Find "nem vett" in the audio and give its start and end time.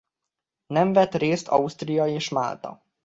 0.67-1.15